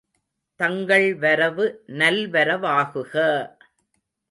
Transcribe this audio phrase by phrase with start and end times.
[0.59, 1.65] தங்கள் வரவு
[1.91, 3.13] நல்வரவாகுக!